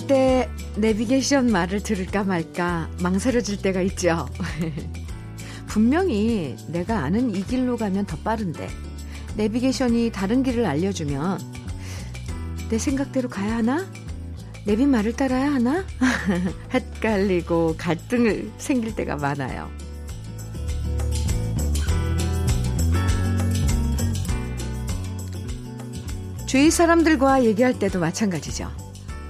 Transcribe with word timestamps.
운전할 0.00 0.06
때 0.06 0.48
내비게이션 0.76 1.50
말을 1.50 1.82
들을까 1.82 2.24
말까 2.24 2.88
망설여질 3.02 3.60
때가 3.62 3.82
있죠. 3.82 4.28
분명히 5.66 6.56
내가 6.68 7.00
아는 7.00 7.34
이 7.34 7.44
길로 7.44 7.76
가면 7.76 8.06
더 8.06 8.16
빠른데 8.18 8.68
내비게이션이 9.36 10.10
다른 10.12 10.42
길을 10.42 10.66
알려주면 10.66 11.40
내 12.68 12.78
생각대로 12.78 13.28
가야 13.28 13.56
하나? 13.56 13.86
내비 14.66 14.86
말을 14.86 15.14
따라야 15.14 15.52
하나? 15.52 15.84
헷갈리고 16.72 17.76
갈등을 17.76 18.50
생길 18.58 18.94
때가 18.94 19.16
많아요. 19.16 19.70
주위 26.46 26.70
사람들과 26.70 27.44
얘기할 27.44 27.78
때도 27.78 28.00
마찬가지죠. 28.00 28.79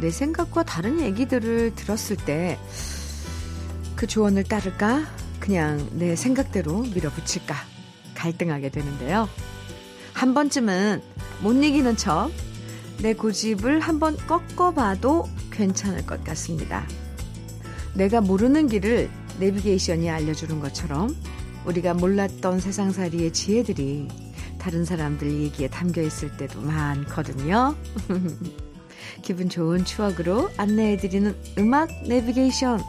내 0.01 0.11
생각과 0.11 0.63
다른 0.65 1.01
얘기들을 1.01 1.75
들었을 1.75 2.17
때 2.17 2.59
그 4.01 4.07
조언을 4.07 4.45
따를까? 4.45 5.03
그냥 5.41 5.87
내 5.93 6.17
생각대로 6.17 6.81
밀어붙일까? 6.85 7.55
갈등하게 8.15 8.71
되는데요. 8.71 9.29
한 10.15 10.33
번쯤은 10.33 11.03
못 11.43 11.53
이기는 11.53 11.99
척 11.99 12.31
내 13.03 13.13
고집을 13.13 13.81
한번 13.81 14.17
꺾어봐도 14.27 15.29
괜찮을 15.51 16.07
것 16.07 16.25
같습니다. 16.25 16.87
내가 17.93 18.23
모르는 18.23 18.69
길을 18.69 19.11
내비게이션이 19.39 20.09
알려주는 20.09 20.61
것처럼 20.61 21.15
우리가 21.67 21.93
몰랐던 21.93 22.61
세상살이의 22.61 23.35
지혜들이 23.35 24.09
다른 24.59 24.87
사람들 24.87 25.31
얘기에 25.31 25.69
담겨 25.69 26.01
있을 26.01 26.35
때도 26.39 26.63
많거든요. 26.63 27.75
기분 29.23 29.49
좋은 29.49 29.85
추억으로 29.85 30.51
안내해드리는 30.57 31.35
음악 31.59 31.91
내비게이션 32.09 32.81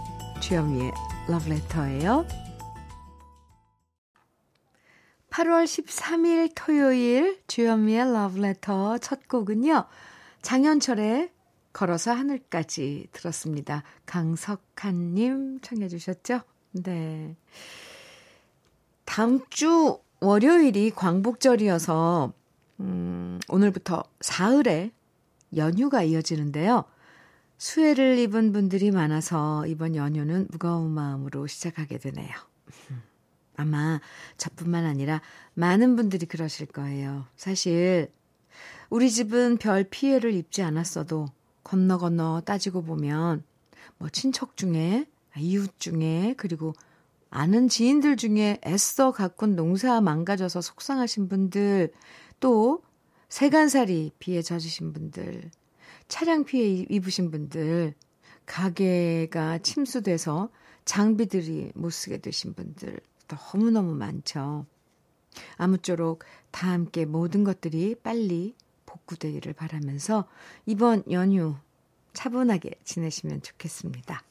주현미의 0.42 0.92
러브레터예요. 1.28 2.26
8월 5.30 5.64
13일 5.64 6.52
토요일 6.56 7.42
주현미의 7.48 8.14
러브레터 8.14 8.98
첫 8.98 9.28
곡은요. 9.28 9.86
장현철의 10.42 11.32
걸어서 11.74 12.12
하늘까지 12.12 13.08
들었습니다. 13.12 13.84
강석한님 14.06 15.62
청해 15.62 15.88
주셨죠? 15.88 16.42
네. 16.72 17.36
다음 19.06 19.42
주 19.50 20.00
월요일이 20.20 20.92
광복절이어서, 20.92 22.34
음, 22.82 23.40
오늘부터 23.50 24.04
사흘에 24.20 24.92
연휴가 25.56 26.04
이어지는데요. 26.04 26.86
수혜를 27.58 28.18
입은 28.18 28.54
분들이 28.54 28.92
많아서 28.92 29.66
이번 29.68 29.96
연휴는 29.96 30.48
무거운 30.52 30.92
마음으로 30.92 31.48
시작하게 31.48 32.00
되네요. 32.00 32.32
아마 33.56 34.02
저뿐만 34.38 34.86
아니라 34.86 35.22
많은 35.54 35.96
분들이 35.96 36.26
그러실 36.26 36.66
거예요. 36.66 37.26
사실 37.36 38.12
우리 38.90 39.12
집은 39.12 39.58
별 39.58 39.84
피해를 39.84 40.34
입지 40.34 40.64
않았어도 40.64 41.28
건너 41.64 41.98
건너 41.98 42.42
따지고 42.42 42.82
보면 42.82 43.44
뭐 43.98 44.10
친척 44.10 44.58
중에 44.58 45.06
이웃 45.38 45.80
중에 45.80 46.34
그리고 46.38 46.74
아는 47.30 47.70
지인들 47.70 48.18
중에 48.18 48.60
애써 48.66 49.12
가꾼 49.12 49.56
농사 49.56 50.02
망가져서 50.02 50.62
속상하신 50.62 51.30
분들 51.30 51.94
또 52.40 52.82
세간살이 53.32 54.12
비에 54.20 54.42
젖으신 54.42 54.92
분들 54.92 55.50
차량 56.10 56.44
피해 56.44 56.86
입으신 56.90 57.32
분들 57.32 57.94
가게가 58.46 59.60
침수돼서 59.60 60.50
장비들이 60.84 61.72
못 61.74 61.92
쓰게 61.92 62.18
되신 62.18 62.54
분들 62.54 63.00
너무너무 63.54 63.96
많죠. 63.96 64.66
아무쪼록 65.56 66.26
다 66.52 66.72
함께 66.72 67.06
모든 67.06 67.46
것들이 67.46 67.96
빨리 67.96 68.54
복구되기를 68.86 69.54
바라면서 69.54 70.28
이번 70.66 71.02
연휴 71.10 71.56
차분하게 72.12 72.72
지내시면 72.84 73.44
좋겠습니다. 73.44 74.24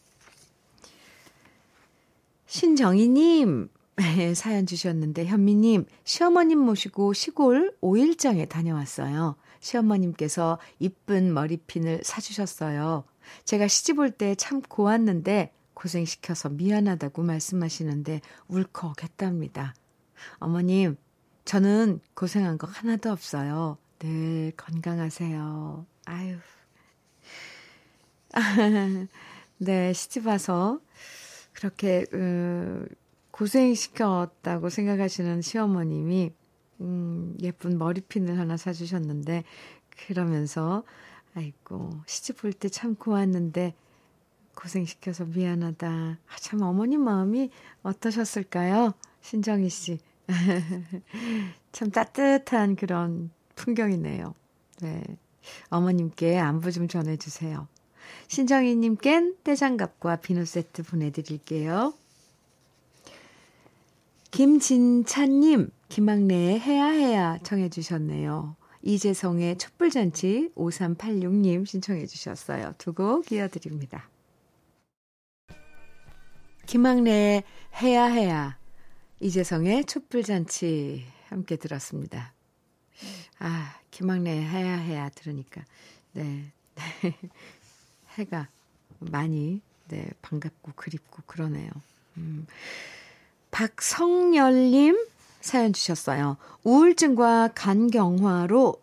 신정희님, 2.45 3.71
사연 4.35 4.67
주셨는데, 4.67 5.27
현미님, 5.27 5.87
시어머님 6.05 6.59
모시고 6.61 7.13
시골 7.13 7.75
5일장에 7.83 8.49
다녀왔어요. 8.49 9.37
시어머님께서 9.61 10.59
이쁜 10.79 11.35
머리핀을 11.35 12.01
사주셨어요. 12.05 13.05
제가 13.45 13.69
시집 13.69 13.99
올 13.99 14.11
때 14.13 14.35
참 14.35 14.63
고왔는데, 14.63 15.53
고생시켜서 15.75 16.49
미안하다고 16.51 17.23
말씀하시는데 17.23 18.21
울컥했답니다. 18.49 19.75
어머님, 20.39 20.97
저는 21.47 22.01
고생한 22.15 22.59
거 22.59 22.67
하나도 22.67 23.11
없어요. 23.11 23.79
늘 23.99 24.53
건강하세요. 24.57 25.87
아유. 26.07 26.37
네, 29.59 29.93
시집 29.93 30.27
와서 30.27 30.81
그렇게, 31.53 32.07
음, 32.15 32.87
고생시켰다고 33.41 34.69
생각하시는 34.69 35.41
시어머님이, 35.41 36.31
음, 36.83 37.39
예쁜 37.41 37.79
머리핀을 37.79 38.39
하나 38.39 38.59
사주셨는데, 38.59 39.45
그러면서, 40.07 40.83
아이고, 41.35 41.91
시집 42.07 42.45
올 42.45 42.53
때 42.53 42.69
참 42.69 42.95
고왔는데, 42.95 43.75
고생시켜서 44.55 45.25
미안하다. 45.25 45.89
아, 45.89 46.37
참 46.39 46.61
어머님 46.61 47.01
마음이 47.03 47.51
어떠셨을까요? 47.83 48.93
신정희 49.23 49.71
씨. 49.71 49.99
참 51.73 51.91
따뜻한 51.91 52.77
그런 52.77 53.31
풍경이네요. 53.55 54.35
네. 54.83 55.03
어머님께 55.71 56.39
안부 56.39 56.73
좀 56.73 56.89
전해주세요. 56.89 57.67
신정희님껜 58.29 59.37
떼장갑과 59.45 60.17
비누 60.17 60.45
세트 60.45 60.83
보내드릴게요. 60.83 61.95
김진찬님, 64.31 65.71
김학래의 65.89 66.61
해야 66.61 66.87
해야 66.87 67.39
청해주셨네요. 67.39 68.57
이재성의 68.83 69.59
촛불잔치 69.59 70.51
5386님 70.57 71.67
신청해주셨어요. 71.67 72.75
두 72.79 72.95
곡 72.95 73.31
이어드립니다. 73.33 74.09
김학래의 76.67 77.43
해야 77.83 78.05
해야, 78.07 78.57
이재성의 79.19 79.85
촛불잔치 79.87 81.05
함께 81.29 81.57
들었습니다. 81.57 82.33
아, 83.41 83.75
김학래의 83.91 84.45
해야 84.45 84.77
해야 84.77 85.09
들으니까, 85.11 85.65
네. 86.13 86.53
해가 88.17 88.49
많이, 89.01 89.61
네, 89.89 90.09
반갑고 90.23 90.73
그립고 90.77 91.23
그러네요. 91.27 91.71
음. 92.17 92.47
박성열님 93.51 95.07
사연 95.41 95.73
주셨어요. 95.73 96.37
우울증과 96.65 97.51
간경화로 97.55 98.75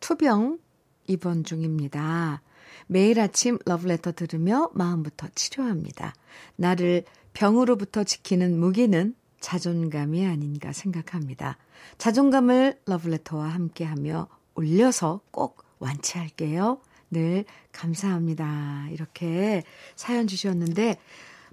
투병 0.00 0.58
입원 1.06 1.44
중입니다. 1.44 2.42
매일 2.86 3.20
아침 3.20 3.58
러브레터 3.66 4.12
들으며 4.12 4.70
마음부터 4.74 5.28
치료합니다. 5.34 6.14
나를 6.56 7.04
병으로부터 7.32 8.04
지키는 8.04 8.58
무기는 8.58 9.14
자존감이 9.40 10.26
아닌가 10.26 10.72
생각합니다. 10.72 11.56
자존감을 11.98 12.80
러브레터와 12.86 13.48
함께하며 13.48 14.28
올려서 14.54 15.20
꼭 15.30 15.64
완치할게요. 15.78 16.80
늘 17.10 17.44
감사합니다. 17.72 18.88
이렇게 18.90 19.62
사연 19.96 20.26
주셨는데, 20.26 20.96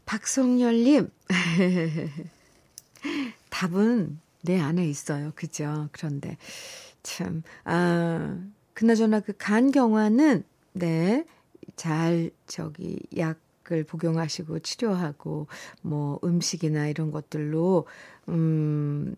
박성열님, 0.08 1.12
답은 3.52 4.20
내 4.42 4.60
안에 4.60 4.88
있어요. 4.88 5.32
그죠? 5.36 5.90
그런데, 5.92 6.38
참, 7.04 7.44
아, 7.66 8.40
그나저나 8.74 9.20
그 9.20 9.34
간경화는 9.38 10.44
네, 10.74 11.26
잘 11.76 12.32
저기 12.48 13.00
약 13.18 13.38
을 13.72 13.84
복용하시고 13.84 14.60
치료하고 14.60 15.48
뭐 15.82 16.20
음식이나 16.24 16.88
이런 16.88 17.12
것들로 17.12 17.86
음 18.30 19.16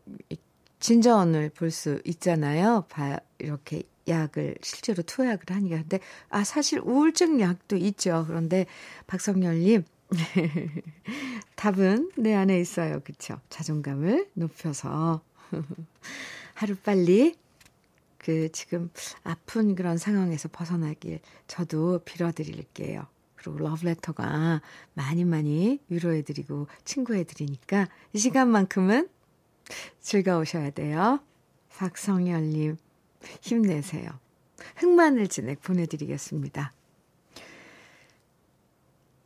진전을 0.79 1.49
볼 1.51 1.71
수 1.71 2.01
있잖아요. 2.05 2.85
바, 2.89 3.19
이렇게 3.37 3.83
약을 4.07 4.55
실제로 4.61 5.03
투약을 5.03 5.55
하니까. 5.55 5.77
근데 5.77 5.99
아 6.29 6.43
사실 6.43 6.79
우울증 6.79 7.39
약도 7.41 7.75
있죠. 7.75 8.23
그런데 8.27 8.65
박성열님 9.07 9.83
답은 11.55 12.11
내 12.17 12.33
안에 12.33 12.59
있어요. 12.59 13.01
그쵸? 13.03 13.39
자존감을 13.49 14.29
높여서 14.33 15.21
하루 16.55 16.75
빨리 16.75 17.35
그 18.17 18.51
지금 18.51 18.91
아픈 19.23 19.75
그런 19.75 19.97
상황에서 19.97 20.49
벗어나길 20.51 21.19
저도 21.47 21.99
빌어드릴게요. 21.99 23.07
그리고 23.35 23.57
러브레터가 23.59 24.61
많이 24.93 25.23
많이 25.23 25.79
위로해드리고 25.87 26.67
친구해드리니까 26.83 27.87
이 28.13 28.17
시간만큼은 28.19 29.07
즐거우셔야 30.01 30.71
돼요. 30.71 31.19
박성열님, 31.77 32.77
힘내세요. 33.41 34.09
흑마늘 34.75 35.27
진액 35.29 35.61
보내드리겠습니다. 35.61 36.73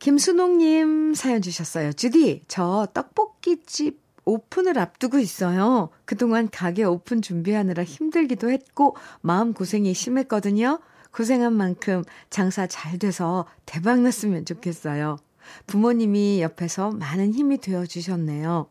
김순옥님 0.03 1.13
사연 1.13 1.41
주셨어요. 1.41 1.93
주디, 1.93 2.43
저 2.49 2.89
떡볶이집 2.93 4.01
오픈을 4.25 4.77
앞두고 4.77 5.17
있어요. 5.17 5.91
그동안 6.03 6.49
가게 6.51 6.83
오픈 6.83 7.21
준비하느라 7.21 7.85
힘들기도 7.85 8.51
했고, 8.51 8.97
마음고생이 9.21 9.93
심했거든요. 9.93 10.81
고생한 11.11 11.53
만큼 11.53 12.03
장사 12.29 12.67
잘 12.67 12.99
돼서 12.99 13.45
대박 13.65 14.01
났으면 14.01 14.43
좋겠어요. 14.43 15.19
부모님이 15.67 16.41
옆에서 16.41 16.91
많은 16.91 17.33
힘이 17.33 17.59
되어 17.59 17.85
주셨네요. 17.85 18.67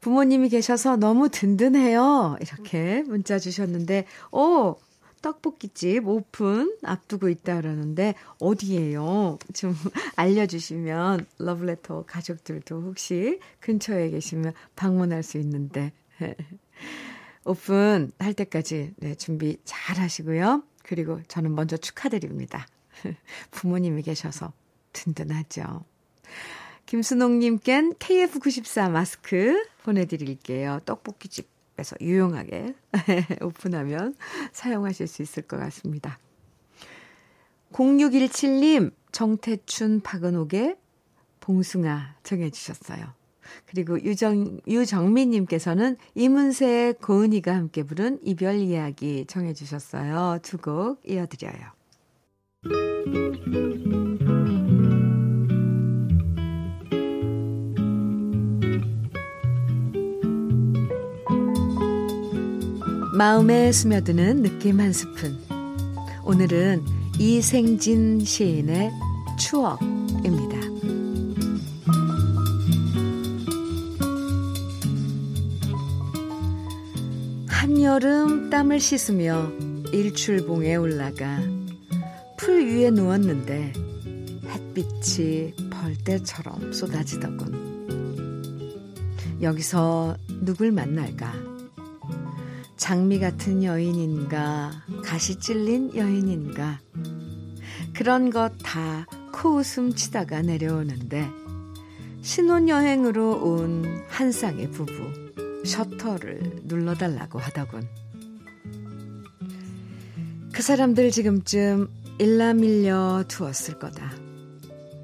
부모님이 0.00 0.48
계셔서 0.48 0.96
너무 0.96 1.28
든든해요. 1.28 2.36
이렇게 2.40 3.04
문자 3.06 3.38
주셨는데, 3.38 4.06
오, 4.32 4.74
떡볶이집 5.22 6.06
오픈 6.06 6.76
앞두고 6.82 7.28
있다 7.28 7.60
그러는데, 7.60 8.14
어디예요? 8.38 9.38
좀 9.54 9.74
알려주시면, 10.16 11.26
러브레터 11.38 12.04
가족들도 12.06 12.80
혹시 12.82 13.40
근처에 13.60 14.10
계시면 14.10 14.52
방문할 14.76 15.22
수 15.22 15.38
있는데, 15.38 15.92
오픈 17.44 18.12
할 18.18 18.34
때까지 18.34 18.94
네, 18.96 19.14
준비 19.14 19.58
잘 19.64 19.98
하시고요. 19.98 20.62
그리고 20.82 21.20
저는 21.28 21.54
먼저 21.54 21.76
축하드립니다. 21.76 22.66
부모님이 23.50 24.02
계셔서 24.02 24.52
든든하죠. 24.92 25.84
김순옥님껜 26.86 27.98
KF94 27.98 28.90
마스크 28.90 29.66
보내드릴게요. 29.82 30.80
떡볶이집 30.84 31.57
에서 31.78 31.96
유용하게 32.00 32.74
오픈하면 33.42 34.14
사용하실 34.52 35.06
수 35.06 35.22
있을 35.22 35.44
것 35.44 35.58
같습니다. 35.58 36.18
0617님, 37.72 38.92
정태춘, 39.12 40.00
박은옥의 40.00 40.76
봉숭아 41.40 42.16
정해주셨어요. 42.22 43.18
그리고 43.66 44.02
유정, 44.02 44.60
유정민님께서는 44.66 45.96
이문세의 46.14 46.94
고은이가 46.94 47.54
함께 47.54 47.82
부른 47.82 48.18
이별 48.22 48.56
이야기 48.56 49.24
정해주셨어요. 49.26 50.40
두 50.42 50.58
곡 50.58 51.00
이어드려요. 51.08 51.78
마음에 63.18 63.72
스며드는 63.72 64.42
느낌 64.42 64.78
한 64.78 64.92
스푼. 64.92 65.36
오늘은 66.24 66.84
이생진 67.18 68.24
시인의 68.24 68.92
추억입니다. 69.36 70.56
한여름 77.48 78.50
땀을 78.50 78.78
씻으며 78.78 79.50
일출봉에 79.92 80.76
올라가 80.76 81.40
풀 82.36 82.68
위에 82.68 82.92
누웠는데 82.92 83.72
햇빛이 84.46 85.54
벌떼처럼 85.70 86.72
쏟아지더군. 86.72 87.66
여기서 89.42 90.16
누굴 90.42 90.70
만날까? 90.70 91.47
장미 92.78 93.18
같은 93.18 93.64
여인인가, 93.64 94.70
가시 95.04 95.36
찔린 95.36 95.94
여인인가. 95.94 96.80
그런 97.94 98.30
것 98.30 98.52
다 98.62 99.04
코웃음 99.32 99.94
치다가 99.94 100.40
내려오는데, 100.42 101.28
신혼여행으로 102.22 103.42
온 103.44 104.04
한 104.08 104.32
쌍의 104.32 104.70
부부, 104.70 105.64
셔터를 105.64 106.62
눌러달라고 106.64 107.38
하더군. 107.38 107.86
그 110.52 110.62
사람들 110.62 111.10
지금쯤 111.10 111.88
일라밀려 112.18 113.24
두었을 113.28 113.78
거다. 113.78 114.10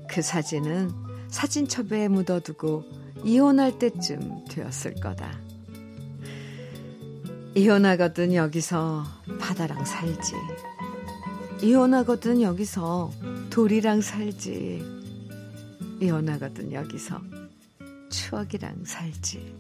그 0.09 0.23
사진은 0.23 0.91
사진첩에 1.29 2.09
묻어두고 2.09 2.85
이혼할 3.25 3.79
때쯤 3.79 4.47
되었을 4.49 4.95
거다. 4.95 5.44
이혼하거든 7.57 8.35
여기서 8.35 9.05
바다랑 9.39 9.85
살지. 9.85 10.33
이혼하거든 11.63 12.43
여기서 12.43 13.13
돌이랑 13.49 14.01
살지. 14.01 14.83
이혼하거든 16.01 16.73
여기서 16.73 17.21
추억이랑 18.11 18.85
살지. 18.85 19.57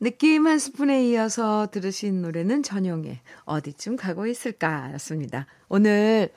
느낌 0.00 0.46
한 0.46 0.58
스푼에 0.58 1.06
이어서 1.08 1.68
들으신 1.70 2.22
노래는 2.22 2.62
전용의 2.62 3.20
어디쯤 3.44 3.96
가고 3.96 4.26
있을까 4.26 4.92
였습니다. 4.94 5.46
오늘 5.68 6.30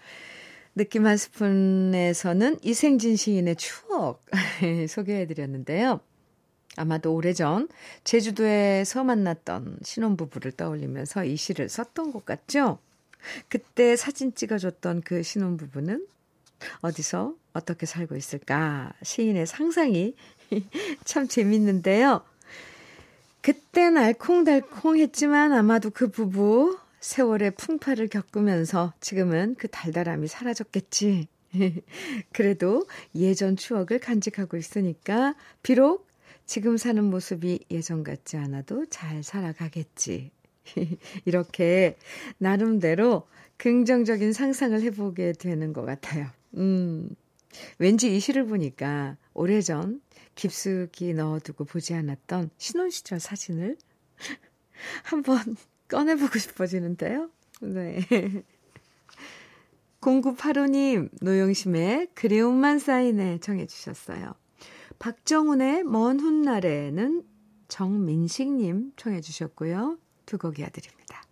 느낌 0.79 1.05
한 1.05 1.17
스푼에서는 1.17 2.59
이생진 2.63 3.17
시인의 3.17 3.57
추억 3.57 4.25
소개해드렸는데요. 4.87 5.99
아마도 6.77 7.13
오래전 7.13 7.67
제주도에서 8.05 9.03
만났던 9.03 9.79
신혼부부를 9.83 10.53
떠올리면서 10.53 11.25
이 11.25 11.35
시를 11.35 11.67
썼던 11.67 12.13
것 12.13 12.23
같죠? 12.23 12.79
그때 13.49 13.97
사진 13.97 14.33
찍어줬던 14.33 15.01
그 15.01 15.21
신혼부부는 15.21 16.07
어디서 16.79 17.33
어떻게 17.51 17.85
살고 17.85 18.15
있을까? 18.15 18.93
시인의 19.03 19.47
상상이 19.47 20.15
참 21.03 21.27
재밌는데요. 21.27 22.23
그땐 23.41 23.97
알콩달콩 23.97 24.97
했지만 24.97 25.51
아마도 25.51 25.89
그 25.89 26.09
부부 26.09 26.79
세월의 26.99 27.51
풍파를 27.51 28.07
겪으면서 28.07 28.93
지금은 28.99 29.55
그 29.57 29.67
달달함이 29.67 30.27
사라졌겠지. 30.27 31.27
그래도 32.31 32.85
예전 33.15 33.55
추억을 33.55 33.99
간직하고 33.99 34.57
있으니까 34.57 35.35
비록 35.63 36.07
지금 36.45 36.77
사는 36.77 37.03
모습이 37.03 37.65
예전 37.71 38.03
같지 38.03 38.37
않아도 38.37 38.85
잘 38.87 39.23
살아가겠지. 39.23 40.31
이렇게 41.25 41.97
나름대로 42.37 43.27
긍정적인 43.57 44.33
상상을 44.33 44.81
해보게 44.81 45.33
되는 45.33 45.73
것 45.73 45.85
같아요. 45.85 46.27
음, 46.55 47.09
왠지 47.77 48.15
이 48.15 48.19
시를 48.19 48.45
보니까 48.45 49.17
오래전 49.33 50.01
깊숙이 50.35 51.13
넣어두고 51.13 51.65
보지 51.65 51.93
않았던 51.93 52.51
신혼시절 52.57 53.19
사진을 53.19 53.77
한번 55.03 55.55
꺼내보고 55.89 56.39
싶어지는데요. 56.39 57.29
네. 57.61 57.99
0985님, 60.01 61.09
노영심의 61.21 62.09
그리움만 62.13 62.79
쌓이네 62.79 63.39
청해주셨어요. 63.39 64.33
박정훈의 64.97 65.83
먼 65.83 66.19
훗날에는 66.19 67.23
정민식님 67.67 68.93
청해주셨고요. 68.95 69.97
두 70.25 70.37
곡 70.37 70.59
이어드립니다. 70.59 71.23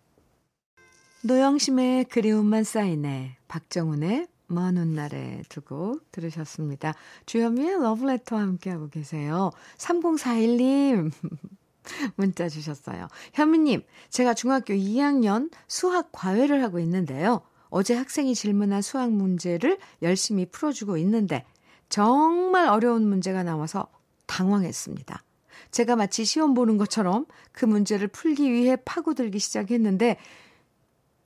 노영심의 1.22 2.04
그리움만 2.06 2.64
쌓이네, 2.64 3.36
박정훈의 3.48 4.26
먼 4.48 4.76
훗날에 4.76 5.42
두 5.48 5.60
곡 5.62 6.10
들으셨습니다. 6.12 6.94
주현미의 7.26 7.80
러브레터와 7.82 8.42
함께하고 8.42 8.88
계세요. 8.88 9.50
3041님. 9.78 11.10
문자 12.16 12.48
주셨어요. 12.48 13.08
현미님, 13.34 13.82
제가 14.10 14.34
중학교 14.34 14.74
2학년 14.74 15.50
수학 15.66 16.10
과외를 16.12 16.62
하고 16.62 16.78
있는데요. 16.80 17.42
어제 17.70 17.94
학생이 17.94 18.34
질문한 18.34 18.82
수학 18.82 19.10
문제를 19.12 19.78
열심히 20.02 20.46
풀어주고 20.46 20.96
있는데 20.98 21.44
정말 21.88 22.68
어려운 22.68 23.06
문제가 23.06 23.42
나와서 23.42 23.88
당황했습니다. 24.26 25.22
제가 25.70 25.96
마치 25.96 26.24
시험 26.24 26.54
보는 26.54 26.78
것처럼 26.78 27.26
그 27.52 27.64
문제를 27.64 28.08
풀기 28.08 28.50
위해 28.52 28.76
파고들기 28.76 29.38
시작했는데 29.38 30.16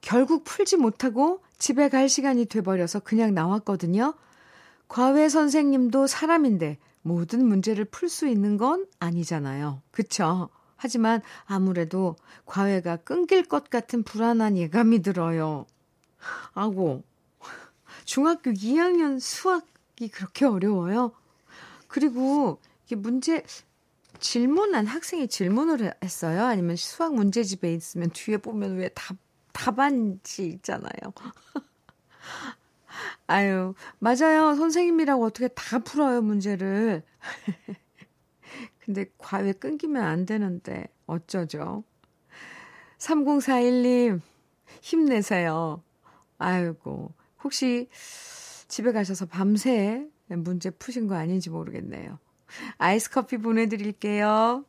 결국 0.00 0.42
풀지 0.44 0.76
못하고 0.76 1.42
집에 1.58 1.88
갈 1.88 2.08
시간이 2.08 2.46
돼버려서 2.46 3.00
그냥 3.00 3.34
나왔거든요. 3.34 4.14
과외 4.88 5.28
선생님도 5.28 6.06
사람인데 6.08 6.78
모든 7.02 7.46
문제를 7.46 7.84
풀 7.84 8.08
수 8.08 8.26
있는 8.26 8.56
건 8.56 8.86
아니잖아요. 8.98 9.82
그쵸? 9.90 10.48
하지만 10.76 11.22
아무래도 11.44 12.16
과외가 12.44 12.96
끊길 12.96 13.44
것 13.44 13.70
같은 13.70 14.02
불안한 14.02 14.56
예감이 14.56 15.02
들어요. 15.02 15.66
아고, 16.54 17.02
중학교 18.04 18.50
2학년 18.50 19.20
수학이 19.20 20.08
그렇게 20.12 20.44
어려워요? 20.44 21.12
그리고 21.88 22.58
이게 22.86 22.96
문제, 22.96 23.44
질문한 24.18 24.86
학생이 24.86 25.28
질문을 25.28 25.94
했어요? 26.02 26.44
아니면 26.44 26.76
수학 26.76 27.14
문제집에 27.14 27.72
있으면 27.74 28.10
뒤에 28.10 28.38
보면 28.38 28.76
왜 28.76 28.88
답, 28.88 29.16
답안지 29.52 30.46
있잖아요. 30.46 31.12
아유, 33.26 33.74
맞아요. 33.98 34.54
선생님이라고 34.56 35.24
어떻게 35.24 35.48
다 35.48 35.78
풀어요, 35.78 36.22
문제를. 36.22 37.02
근데 38.84 39.06
과외 39.18 39.52
끊기면 39.52 40.02
안 40.02 40.26
되는데, 40.26 40.88
어쩌죠? 41.06 41.84
3041님, 42.98 44.20
힘내세요. 44.80 45.82
아이고, 46.38 47.12
혹시 47.42 47.88
집에 48.68 48.92
가셔서 48.92 49.26
밤새 49.26 50.06
문제 50.28 50.70
푸신 50.70 51.06
거 51.06 51.14
아닌지 51.14 51.50
모르겠네요. 51.50 52.18
아이스 52.78 53.10
커피 53.10 53.38
보내드릴게요. 53.38 54.64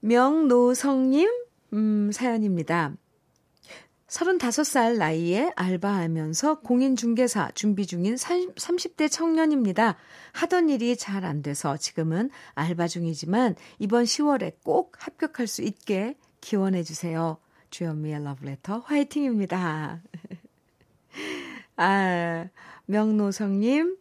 명노성님, 0.00 1.28
음, 1.72 2.10
사연입니다. 2.12 2.94
35살 4.16 4.96
나이에 4.96 5.52
알바하면서 5.56 6.60
공인중개사 6.60 7.50
준비 7.54 7.86
중인 7.86 8.14
30대 8.14 9.10
청년입니다. 9.10 9.96
하던 10.32 10.70
일이 10.70 10.96
잘 10.96 11.26
안 11.26 11.42
돼서 11.42 11.76
지금은 11.76 12.30
알바 12.54 12.88
중이지만 12.88 13.56
이번 13.78 14.04
10월에 14.04 14.54
꼭 14.64 14.94
합격할 14.98 15.46
수 15.46 15.62
있게 15.62 16.16
기원해 16.40 16.82
주세요. 16.82 17.38
주현미의 17.70 18.22
러브레터 18.24 18.78
화이팅입니다. 18.78 20.00
아, 21.76 22.46
명노성님, 22.86 23.98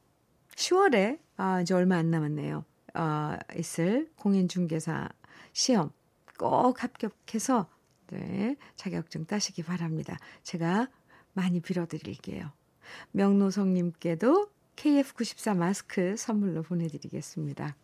10월에, 0.56 1.20
아, 1.36 1.62
이제 1.62 1.74
얼마 1.74 1.98
안 1.98 2.12
남았네요. 2.12 2.64
아, 2.94 3.38
있을 3.58 4.10
공인중개사 4.18 5.10
시험 5.52 5.92
꼭 6.38 6.84
합격해서 6.84 7.68
네, 8.16 8.56
자격증 8.76 9.26
따시기 9.26 9.64
바랍니다. 9.64 10.18
제가 10.44 10.90
많이 11.34 11.60
빌어드릴게요. 11.60 12.52
명노성님께도 13.12 14.50
KF94 14.76 15.58
마스크 15.58 16.16
선물로 16.18 16.64
보내드리겠습니다. 16.64 17.76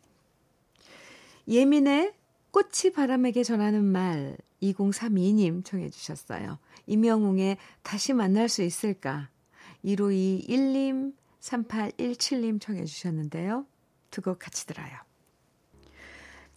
예민의 1.48 2.14
꽃이 2.52 2.94
바람에게 2.94 3.44
전하는 3.44 3.84
말 3.84 4.38
2032님 4.62 5.66
청해 5.66 5.90
주셨어요. 5.90 6.60
임영웅의 6.86 7.58
다시 7.84 8.14
만날 8.14 8.48
수 8.48 8.62
있을까? 8.62 9.30
1521님, 9.84 11.14
3817님 11.40 12.62
청해 12.62 12.86
주셨는데요. 12.86 13.66
두 14.12 14.22
곡 14.22 14.40
같이 14.40 14.68
들어요. 14.68 15.11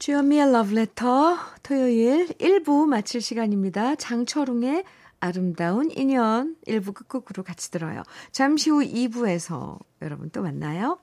주현미의 0.04 0.52
러브레터 0.52 1.38
토요일 1.62 2.26
1부 2.26 2.84
마칠 2.84 3.22
시간입니다. 3.22 3.94
장철웅의 3.94 4.84
아름다운 5.18 5.90
인연 5.90 6.56
1부 6.66 6.92
끝곡으로 6.92 7.42
같이 7.42 7.70
들어요. 7.70 8.02
잠시 8.30 8.68
후 8.68 8.80
2부에서 8.80 9.78
여러분 10.02 10.28
또 10.28 10.42
만나요. 10.42 10.98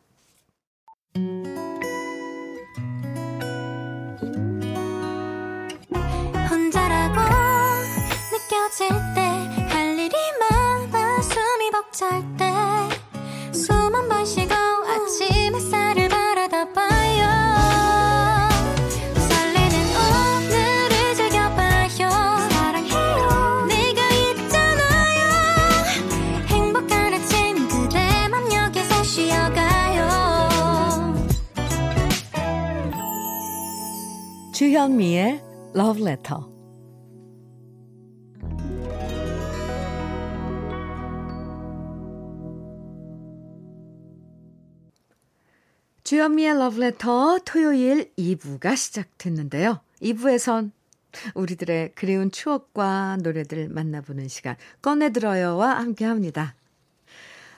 혼자라고 6.47 7.21
느껴질 8.31 8.87
때 9.15 9.21
할 9.67 9.97
일이 9.97 10.15
많아 10.39 11.21
숨이 11.23 11.71
벅찰 11.71 12.37
때 12.37 12.50
주현미의 34.71 35.43
Love 35.75 36.01
Letter. 36.01 36.43
주현미의 46.05 46.51
Love 46.51 46.81
Letter 46.81 47.39
토요일 47.43 48.13
2부가 48.17 48.77
시작됐는데요. 48.77 49.81
2부에선 50.01 50.71
우리들의 51.35 51.91
그리운 51.95 52.31
추억과 52.31 53.17
노래들 53.21 53.67
만나보는 53.67 54.29
시간 54.29 54.55
꺼내들어요와 54.81 55.79
함께 55.79 56.05
합니다. 56.05 56.55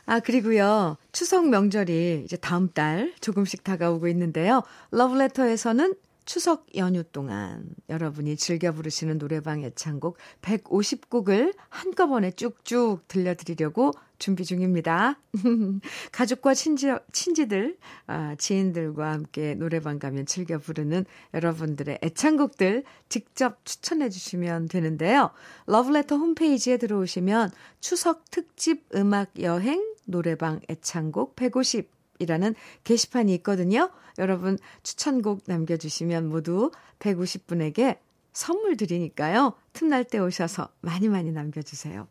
아, 0.06 0.20
그리고요. 0.20 0.98
추석 1.12 1.48
명절이 1.48 2.24
이제 2.26 2.38
다음 2.38 2.70
달 2.74 3.14
조금씩 3.22 3.64
다가오고 3.64 4.08
있는데요. 4.08 4.64
러브레터에서는 4.90 5.94
추석 6.26 6.66
연휴 6.76 7.04
동안 7.04 7.66
여러분이 7.90 8.38
즐겨 8.38 8.72
부르시는 8.72 9.18
노래방 9.18 9.64
애창곡 9.64 10.18
150곡을 10.42 11.54
한꺼번에 11.70 12.32
쭉쭉 12.32 13.08
들려드리려고 13.08 13.92
준비 14.20 14.46
중입니다. 14.46 15.20
가족과 16.14 16.54
친지, 16.54 16.88
친지들, 17.12 17.78
아, 18.08 18.36
지인들과 18.38 19.12
함께 19.12 19.54
노래방 19.56 20.00
가면 20.00 20.26
즐겨 20.26 20.60
부르는 20.60 21.06
여러분들의 21.34 22.00
애창곡들 22.02 22.86
직접 23.10 23.66
추천해 23.66 24.10
주시면 24.10 24.70
되는데요. 24.70 25.32
러브레터 25.66 26.16
홈페이지에 26.16 26.78
들어오시면 26.78 27.52
추석 27.82 28.32
특집 28.32 28.86
음악 28.96 29.42
여행 29.42 29.84
노래방 30.06 30.62
애창곡 30.70 31.36
150 31.36 32.03
이라는 32.24 32.56
게시판이 32.84 33.34
있거든요. 33.36 33.90
여러분 34.18 34.58
추천곡 34.84 35.44
남겨주시면 35.46 36.30
모두 36.30 36.72
150분에게 37.00 37.98
선물 38.32 38.78
드리니까요. 38.78 39.54
틈날 39.74 40.04
때 40.04 40.18
오셔서 40.18 40.70
많이 40.82 41.08
많이 41.08 41.32
남겨주세요. 41.32 42.08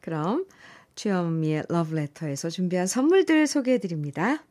그럼 0.00 0.46
주현미의 0.94 1.64
러브레터에서 1.68 2.48
준비한 2.50 2.86
선물들 2.86 3.46
소개해드립니다. 3.46 4.44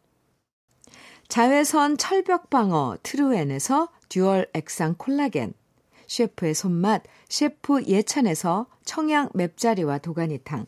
자외선 1.28 1.98
철벽방어 1.98 2.98
트루엔에서 3.02 3.90
듀얼 4.10 4.48
액상 4.54 4.96
콜라겐 4.98 5.54
셰프의 6.08 6.54
손맛 6.54 7.04
셰프 7.30 7.84
예찬에서 7.84 8.68
청양 8.84 9.30
맵자리와 9.34 9.98
도가니탕 9.98 10.68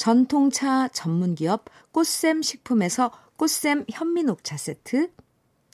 전통차 0.00 0.88
전문기업 0.88 1.66
꽃샘 1.92 2.40
식품에서 2.40 3.10
꽃샘 3.36 3.84
현미녹차 3.90 4.56
세트, 4.56 5.10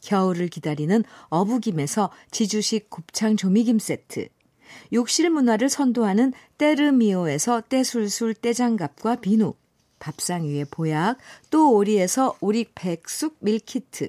겨울을 0.03 0.49
기다리는 0.49 1.05
어부김에서 1.29 2.11
지주식 2.33 2.91
곱창 2.91 3.37
조미김 3.37 3.79
세트, 3.79 4.27
욕실 4.93 5.31
문화를 5.31 5.69
선도하는 5.69 6.33
때르미오에서 6.59 7.63
때술술 7.69 8.35
때장갑과 8.35 9.21
비누, 9.21 9.55
밥상 10.01 10.45
위에 10.45 10.65
보약, 10.73 11.19
또 11.51 11.73
오리에서 11.77 12.37
오리 12.41 12.67
백숙 12.75 13.37
밀키트, 13.39 14.09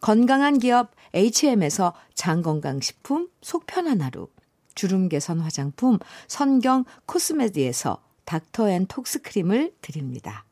건강한 0.00 0.58
기업 0.58 0.90
HM에서 1.14 1.94
장건강식품 2.14 3.28
속편한 3.40 4.00
하루. 4.00 4.28
주름 4.74 5.08
개선 5.08 5.40
화장품 5.40 5.98
선경 6.26 6.84
코스메디에서 7.06 8.02
닥터앤톡스 8.24 9.22
크림을 9.22 9.74
드립니다. 9.80 10.44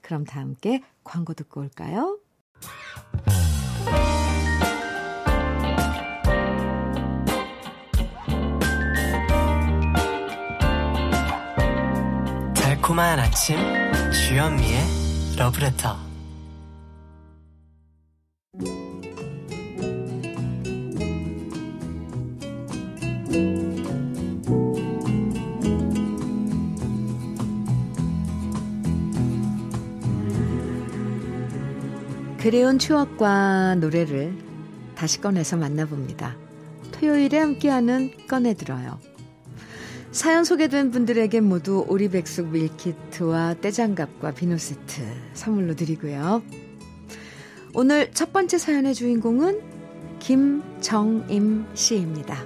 그럼 0.00 0.24
다 0.24 0.40
함께 0.40 0.82
광고 1.04 1.34
듣고 1.34 1.60
올까요? 1.60 2.18
달콤한 12.54 13.18
아침 13.18 13.56
주현미의 14.12 15.36
러브레터 15.36 16.11
그리운 32.42 32.78
추억과 32.78 33.76
노래를 33.76 34.36
다시 34.96 35.22
꺼내서 35.22 35.56
만나봅니다. 35.56 36.36
토요일에 36.90 37.38
함께하는 37.38 38.10
꺼내들어요. 38.28 39.00
사연 40.10 40.44
소개된 40.44 40.90
분들에게 40.90 41.40
모두 41.40 41.86
오리백숙 41.88 42.48
밀키트와 42.48 43.54
떼장갑과 43.62 44.32
비누 44.32 44.58
세트 44.58 45.02
선물로 45.32 45.74
드리고요. 45.74 46.42
오늘 47.74 48.10
첫 48.12 48.34
번째 48.34 48.58
사연의 48.58 48.94
주인공은 48.94 49.62
김정임 50.18 51.64
씨입니다. 51.72 52.36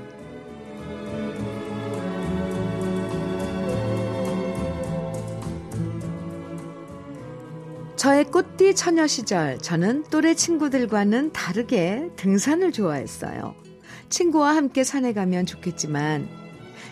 저의 7.97 8.25
꽃띠 8.27 8.77
처녀 8.77 9.09
시절, 9.09 9.59
저는 9.59 10.05
또래 10.13 10.35
친구들과는 10.35 11.33
다르게 11.33 12.09
등산을 12.15 12.71
좋아했어요. 12.71 13.57
친구와 14.09 14.55
함께 14.55 14.85
산에 14.85 15.13
가면 15.13 15.47
좋겠지만, 15.47 16.29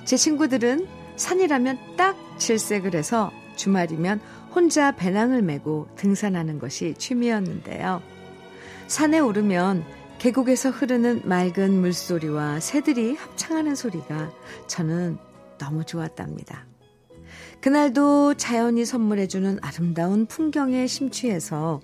제 0.06 0.16
친구들은 0.16 0.88
산이라면 1.14 1.78
딱 1.96 2.16
질색을 2.38 2.96
해서 2.96 3.30
주말이면 3.54 4.20
혼자 4.52 4.90
배낭을 4.96 5.42
메고 5.42 5.86
등산하는 5.94 6.58
것이 6.58 6.94
취미였는데요. 6.98 8.13
산에 8.86 9.18
오르면 9.18 9.84
계곡에서 10.18 10.70
흐르는 10.70 11.22
맑은 11.24 11.80
물소리와 11.80 12.60
새들이 12.60 13.14
합창하는 13.14 13.74
소리가 13.74 14.32
저는 14.66 15.18
너무 15.58 15.84
좋았답니다. 15.84 16.66
그날도 17.60 18.34
자연이 18.34 18.84
선물해주는 18.84 19.58
아름다운 19.62 20.26
풍경에 20.26 20.86
심취해서 20.86 21.80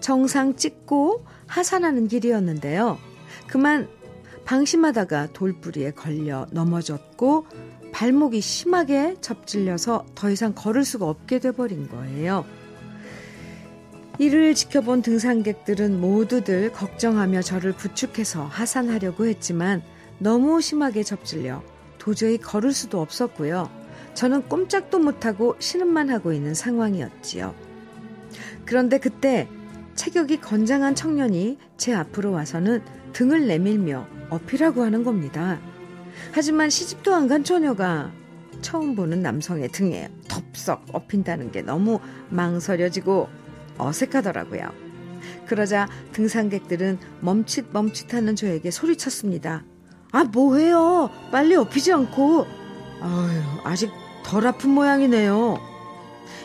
정상 0.00 0.56
찍고 0.56 1.24
하산하는 1.46 2.08
길이었는데요. 2.08 2.98
그만 3.46 3.88
방심하다가 4.44 5.32
돌부리에 5.32 5.92
걸려 5.92 6.46
넘어졌고 6.50 7.46
발목이 7.92 8.40
심하게 8.40 9.14
접질려서 9.20 10.04
더 10.14 10.30
이상 10.30 10.52
걸을 10.54 10.84
수가 10.84 11.08
없게 11.08 11.38
돼버린 11.38 11.88
거예요. 11.88 12.44
이를 14.18 14.54
지켜본 14.54 15.02
등산객들은 15.02 16.00
모두들 16.00 16.72
걱정하며 16.72 17.42
저를 17.42 17.72
부축해서 17.72 18.44
하산하려고 18.44 19.26
했지만 19.26 19.82
너무 20.18 20.60
심하게 20.60 21.02
접질려 21.02 21.62
도저히 21.98 22.38
걸을 22.38 22.72
수도 22.72 23.00
없었고요. 23.00 23.68
저는 24.14 24.48
꼼짝도 24.48 25.00
못하고 25.00 25.56
신음만 25.58 26.10
하고 26.10 26.32
있는 26.32 26.54
상황이었지요. 26.54 27.54
그런데 28.64 28.98
그때 28.98 29.48
체격이 29.96 30.40
건장한 30.40 30.94
청년이 30.94 31.58
제 31.76 31.92
앞으로 31.92 32.30
와서는 32.30 32.82
등을 33.12 33.48
내밀며 33.48 34.06
어필하고 34.30 34.82
하는 34.82 35.02
겁니다. 35.02 35.60
하지만 36.32 36.70
시집도 36.70 37.12
안 37.14 37.26
간 37.26 37.42
처녀가 37.42 38.12
처음 38.60 38.94
보는 38.94 39.22
남성의 39.22 39.70
등에 39.72 40.08
덥석 40.28 40.84
업힌다는 40.92 41.50
게 41.50 41.62
너무 41.62 41.98
망설여지고 42.30 43.28
어색하더라고요. 43.78 44.70
그러자 45.46 45.88
등산객들은 46.12 46.98
멈칫멈칫하는 47.20 48.36
저에게 48.36 48.70
소리쳤습니다. 48.70 49.64
아, 50.12 50.24
뭐해요? 50.24 51.10
빨리 51.30 51.54
업히지 51.54 51.92
않고. 51.92 52.46
아유, 53.00 53.42
아직 53.64 53.90
덜 54.24 54.46
아픈 54.46 54.70
모양이네요. 54.70 55.58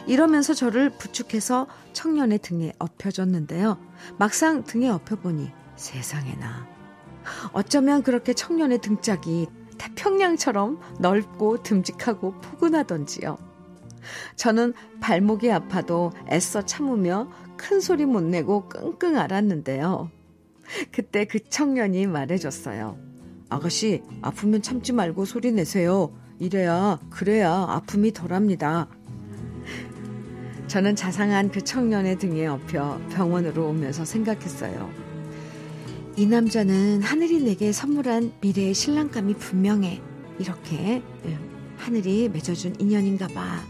이러면서 0.07 0.53
저를 0.53 0.89
부축해서 0.89 1.67
청년의 1.93 2.39
등에 2.39 2.73
엎혀줬는데요. 2.79 3.77
막상 4.17 4.63
등에 4.63 4.89
엎여보니 4.89 5.51
세상에나. 5.75 6.67
어쩌면 7.53 8.01
그렇게 8.01 8.33
청년의 8.33 8.81
등짝이 8.81 9.47
태평양처럼 9.77 10.79
넓고 10.99 11.63
듬직하고 11.63 12.33
포근하던지요. 12.41 13.37
저는 14.35 14.73
발목이 15.01 15.51
아파도 15.51 16.11
애써 16.31 16.65
참으며 16.65 17.29
큰 17.57 17.79
소리 17.81 18.05
못 18.05 18.21
내고 18.21 18.67
끙끙 18.69 19.17
앓았는데요. 19.17 20.09
그때 20.91 21.25
그 21.25 21.39
청년이 21.39 22.07
말해줬어요. 22.07 22.97
아가씨, 23.49 24.03
아프면 24.21 24.61
참지 24.61 24.93
말고 24.93 25.25
소리 25.25 25.51
내세요. 25.51 26.13
이래야, 26.39 26.99
그래야 27.09 27.65
아픔이 27.67 28.13
덜합니다. 28.13 28.87
저는 30.67 30.95
자상한 30.95 31.49
그 31.49 31.63
청년의 31.63 32.19
등에 32.19 32.45
엎여 32.45 33.01
병원으로 33.09 33.69
오면서 33.69 34.05
생각했어요. 34.05 34.89
이 36.15 36.25
남자는 36.27 37.01
하늘이 37.01 37.41
내게 37.41 37.71
선물한 37.71 38.33
미래의 38.41 38.73
신랑감이 38.73 39.33
분명해. 39.33 40.01
이렇게 40.37 41.01
예, 41.25 41.39
하늘이 41.77 42.29
맺어준 42.29 42.75
인연인가 42.79 43.27
봐. 43.29 43.63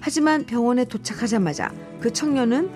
하지만 0.00 0.44
병원에 0.46 0.84
도착하자마자 0.84 1.72
그 2.00 2.12
청년은 2.12 2.70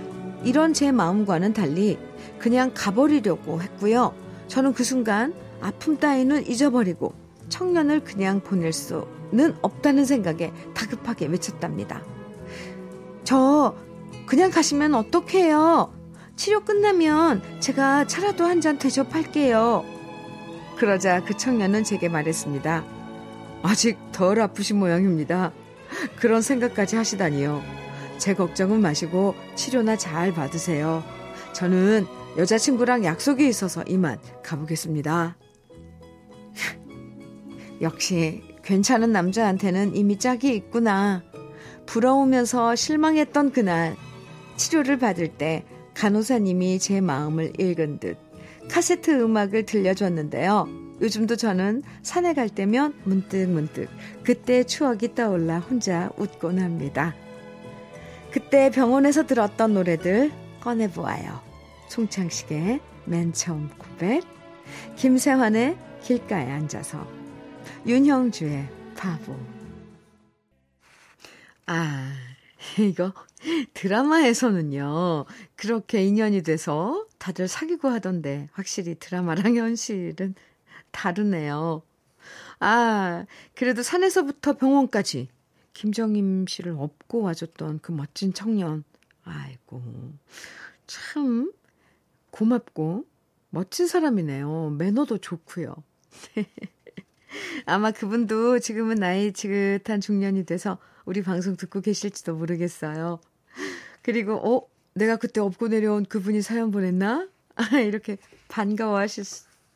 이런 0.45 0.73
제 0.75 0.93
마음과는 0.93 1.55
달리 1.55 1.99
그냥 2.39 2.73
가버리려고 2.75 3.63
했고요. 3.63 4.15
저는 4.49 4.75
그 4.75 4.85
순간 4.85 5.35
아픔 5.61 5.97
따위는 5.99 6.47
잊어버리고 6.47 7.15
청년을 7.49 8.05
그냥 8.05 8.41
보낼 8.41 8.73
수는 8.73 9.57
없다는 9.63 10.05
생각에 10.05 10.53
다급하게 10.75 11.27
외쳤답니다. 11.27 12.03
저 13.25 13.75
그냥 14.27 14.51
가시면 14.51 14.95
어떡해요? 14.95 15.93
치료 16.37 16.61
끝나면 16.65 17.43
제가 17.61 18.07
차라도 18.07 18.45
한 18.45 18.61
잔 18.61 18.79
대접할게요. 18.79 19.85
그러자 20.77 21.23
그 21.25 21.37
청년은 21.37 21.85
제게 21.85 22.09
말했습니다. 22.09 22.85
아직 23.63 23.99
덜 24.13 24.41
아프신 24.41 24.79
모양입니다. 24.79 25.53
그런 26.17 26.43
생각까지 26.43 26.97
하시다니요. 26.97 27.63
제 28.19 28.35
걱정은 28.35 28.81
마시고 28.81 29.35
치료나 29.55 29.97
잘 29.97 30.33
받으세요. 30.33 31.03
저는 31.53 32.07
여자친구랑 32.37 33.05
약속이 33.05 33.47
있어서 33.49 33.83
이만 33.87 34.19
가보겠습니다. 34.43 35.37
역시 37.81 38.43
괜찮은 38.63 39.13
남자한테는 39.13 39.95
이미 39.95 40.19
짝이 40.19 40.55
있구나. 40.55 41.23
부러우면서 41.87 42.75
실망했던 42.75 43.53
그날 43.53 43.97
치료를 44.57 44.99
받을 44.99 45.29
때 45.29 45.65
간호사님이 45.95 46.79
제 46.79 47.01
마음을 47.01 47.53
읽은 47.61 47.99
듯 47.99 48.17
카세트 48.71 49.11
음악을 49.23 49.67
들려줬는데요. 49.67 50.84
요즘도 51.01 51.37
저는 51.37 51.83
산에 52.03 52.35
갈 52.35 52.49
때면 52.49 52.95
문득 53.05 53.49
문득 53.49 53.89
그때 54.23 54.65
추억이 54.65 55.15
떠올라 55.15 55.59
혼자 55.59 56.11
웃곤 56.17 56.61
합니다. 56.61 57.15
그때 58.31 58.71
병원에서 58.71 59.27
들었던 59.27 59.75
노래들 59.75 60.33
꺼내보아요. 60.61 61.41
송창식의 61.89 62.81
맨 63.05 63.33
처음 63.33 63.69
고백, 63.79 64.25
김세환의 64.97 65.77
길가에 66.03 66.51
앉아서 66.51 67.07
윤형주의 67.87 68.69
바보. 68.97 69.37
아, 71.67 72.13
이거 72.79 73.13
드라마에서는요, 73.75 75.27
그렇게 75.57 76.05
인연이 76.05 76.43
돼서 76.43 77.07
다들 77.19 77.47
사귀고 77.47 77.89
하던데, 77.89 78.49
확실히 78.53 78.97
드라마랑 78.99 79.57
현실은 79.57 80.35
다르네요. 80.95 81.83
아, 82.61 83.27
그래도 83.55 83.83
산에서부터 83.83 84.55
병원까지 84.55 85.29
김정임 85.75 86.47
씨를 86.47 86.77
업고 86.79 87.21
와줬던 87.21 87.81
그 87.81 87.93
멋진 87.93 88.33
청년. 88.33 88.85
아이고, 89.25 89.83
참 90.87 91.53
고맙고 92.31 93.05
멋진 93.51 93.87
사람이네요. 93.87 94.77
매너도 94.79 95.19
좋고요. 95.19 95.75
아마 97.67 97.91
그분도 97.91 98.61
지금은 98.61 98.97
나이 98.97 99.33
지긋한 99.33 100.01
중년이 100.01 100.47
돼서 100.47 100.79
우리 101.05 101.23
방송 101.23 101.57
듣고 101.57 101.81
계실지도 101.81 102.37
모르겠어요. 102.37 103.21
그리고, 104.03 104.35
어? 104.35 104.69
내가 104.95 105.17
그때 105.17 105.41
업고 105.41 105.67
내려온 105.67 106.05
그분이 106.05 106.41
사연 106.41 106.71
보냈나? 106.71 107.29
아, 107.57 107.63
이렇게 107.81 108.17
반가워하실 108.49 109.25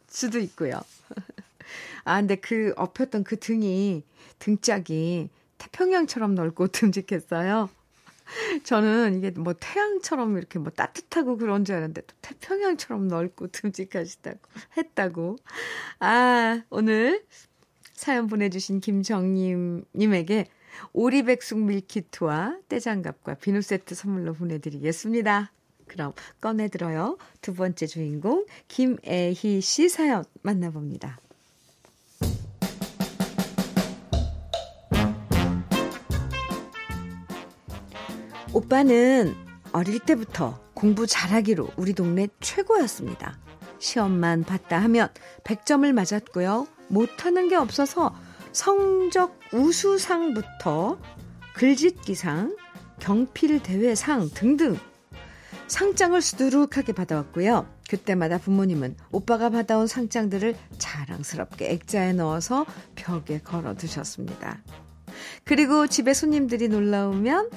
수도 0.09 0.39
있고요. 0.39 0.81
아, 2.05 2.21
근데 2.21 2.37
그 2.37 2.73
엎였던 2.77 3.25
그 3.25 3.39
등이, 3.39 4.03
등짝이 4.39 5.29
태평양처럼 5.59 6.35
넓고 6.35 6.69
듬직했어요. 6.73 7.69
저는 8.63 9.17
이게 9.17 9.31
뭐 9.31 9.55
태양처럼 9.59 10.37
이렇게 10.37 10.59
뭐 10.59 10.71
따뜻하고 10.71 11.39
그런 11.39 11.65
줄 11.65 11.77
알았는데 11.77 12.03
또 12.03 12.15
태평양처럼 12.21 13.09
넓고 13.09 13.49
듬직하시다고 13.49 14.39
했다고. 14.77 15.37
아, 16.01 16.63
오늘 16.69 17.25
사연 17.95 18.27
보내주신 18.27 18.81
김정님님에게 18.81 20.47
오리백숙 20.93 21.59
밀키트와 21.59 22.59
떼장갑과 22.69 23.35
비누 23.35 23.63
세트 23.63 23.95
선물로 23.95 24.35
보내드리겠습니다. 24.35 25.51
그럼 25.89 26.13
꺼내들어요. 26.41 27.19
두 27.41 27.55
번째 27.55 27.87
주인공 27.87 28.47
김애희 28.69 29.61
씨 29.61 29.89
사연 29.89 30.25
만나봅니다. 30.43 31.19
오빠는 38.53 39.35
어릴 39.73 40.01
때부터 40.01 40.61
공부 40.75 41.07
잘하기로 41.07 41.71
우리 41.77 41.93
동네 41.93 42.29
최고였습니다. 42.41 43.39
시험만 43.79 44.45
봤다 44.45 44.79
하면 44.83 45.09
100점을 45.45 45.91
맞았고요. 45.93 46.67
못하는 46.89 47.49
게 47.49 47.57
없어서 47.57 48.15
성적 48.53 49.39
우수상부터 49.53 50.99
글짓기상, 51.55 52.57
경필 52.99 53.63
대회상 53.63 54.31
등등 54.31 54.77
상장을 55.69 56.21
수두룩하게 56.21 56.93
받아왔고요. 56.93 57.69
그때마다 57.89 58.39
부모님은 58.39 58.97
오빠가 59.13 59.51
받아온 59.51 59.87
상장들을 59.87 60.57
자랑스럽게 60.79 61.71
액자에 61.71 62.15
넣어서 62.15 62.67
벽에 62.97 63.39
걸어 63.39 63.75
두셨습니다. 63.75 64.63
그리고 65.45 65.87
집에 65.87 66.15
손님들이 66.15 66.69
놀라 66.69 67.09
오면 67.09 67.51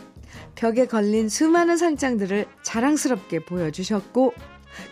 벽에 0.56 0.88
걸린 0.88 1.30
수많은 1.30 1.78
상장들을 1.78 2.46
자랑스럽게 2.64 3.46
보여주셨고, 3.46 4.34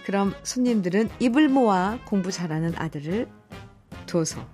그럼 0.05 0.33
손님들은 0.43 1.09
입을 1.19 1.49
모아 1.49 1.99
공부 2.05 2.31
잘하는 2.31 2.73
아들을 2.75 3.27
둬서 4.05 4.45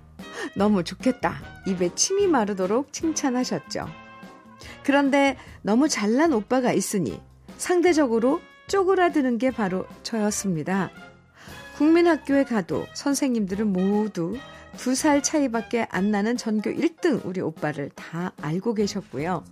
너무 0.56 0.84
좋겠다. 0.84 1.40
입에 1.66 1.94
침이 1.94 2.26
마르도록 2.26 2.92
칭찬하셨죠. 2.92 3.86
그런데 4.84 5.36
너무 5.62 5.88
잘난 5.88 6.32
오빠가 6.32 6.72
있으니 6.72 7.20
상대적으로 7.58 8.40
쪼그라드는 8.68 9.38
게 9.38 9.50
바로 9.50 9.86
저였습니다. 10.02 10.90
국민학교에 11.76 12.44
가도 12.44 12.86
선생님들은 12.94 13.72
모두 13.72 14.36
두 14.76 14.94
살 14.94 15.22
차이밖에 15.22 15.86
안 15.90 16.10
나는 16.10 16.36
전교 16.36 16.70
1등 16.70 17.24
우리 17.24 17.40
오빠를 17.40 17.90
다 17.94 18.32
알고 18.40 18.74
계셨고요. 18.74 19.42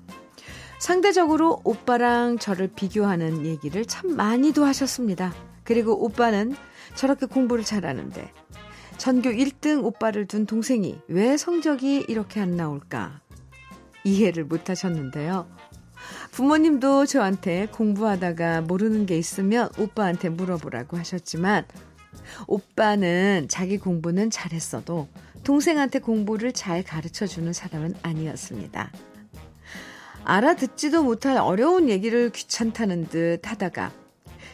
상대적으로 0.79 1.61
오빠랑 1.65 2.39
저를 2.39 2.69
비교하는 2.69 3.47
얘기를 3.47 3.87
참 3.87 4.17
많이도 4.17 4.65
하셨습니다. 4.65 5.33
그리고 5.65 6.05
오빠는 6.05 6.55
저렇게 6.95 7.27
공부를 7.27 7.65
잘하는데 7.65 8.31
전교 8.99 9.31
1등 9.31 9.83
오빠를 9.85 10.27
둔 10.27 10.45
동생이 10.47 11.01
왜 11.09 11.37
성적이 11.37 12.05
이렇게 12.09 12.41
안 12.41 12.57
나올까? 12.57 13.23
이해를 14.05 14.45
못 14.45 14.69
하셨는데요. 14.69 15.49
부모님도 16.35 17.07
저한테 17.07 17.69
공부하다가 17.71 18.63
모르는 18.63 19.07
게 19.07 19.17
있으면 19.17 19.69
오빠한테 19.79 20.31
물어보라고 20.31 20.97
하셨지만, 20.97 21.65
오빠는 22.49 23.47
자기 23.49 23.79
공부는 23.79 24.31
잘했어도 24.31 25.07
동생한테 25.45 26.01
공부를 26.01 26.53
잘 26.53 26.83
가르쳐 26.83 27.29
주는 27.29 27.53
사람은 27.53 27.95
아니었습니다. 28.03 28.91
알아듣지도 30.25 31.05
못할 31.05 31.37
어려운 31.37 31.89
얘기를 31.89 32.31
귀찮다는 32.31 33.07
듯 33.07 33.41
하다가 33.49 33.93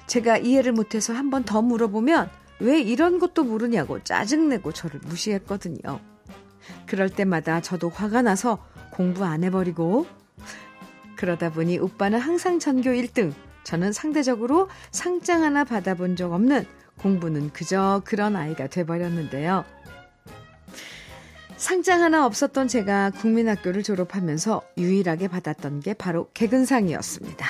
제가 0.07 0.37
이해를 0.37 0.73
못해서 0.73 1.15
한 1.15 1.31
번 1.31 1.45
더 1.45 1.63
물어보면 1.63 2.29
왜 2.59 2.79
이런 2.79 3.19
것도 3.19 3.45
모르냐고 3.45 4.05
짜증내고 4.05 4.73
저를 4.73 5.01
무시했거든요. 5.07 5.99
그럴 6.87 7.09
때마다 7.09 7.63
저도 7.63 7.89
화가 7.89 8.21
나서 8.21 8.59
공부 8.91 9.25
안 9.25 9.45
해버리고 9.45 10.07
그러다 11.21 11.51
보니 11.51 11.79
오빠는 11.79 12.19
항상 12.19 12.59
전교 12.59 12.93
1등, 12.93 13.35
저는 13.63 13.93
상대적으로 13.93 14.71
상장 14.91 15.43
하나 15.43 15.65
받아본 15.65 16.17
적 16.17 16.33
없는 16.33 16.65
공부는 16.99 17.53
그저 17.53 18.01
그런 18.07 18.37
아이가 18.37 18.69
돼버렸는데요. 18.69 19.67
상장 21.59 22.01
하나 22.01 22.25
없었던 22.25 22.69
제가 22.69 23.11
국민학교를 23.11 23.83
졸업하면서 23.83 24.63
유일하게 24.79 25.29
받았던 25.29 25.81
게 25.81 25.93
바로 25.93 26.31
개근상이었습니다. 26.33 27.47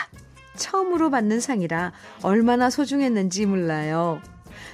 처음으로 0.56 1.10
받는 1.10 1.38
상이라 1.38 1.92
얼마나 2.24 2.70
소중했는지 2.70 3.46
몰라요. 3.46 4.20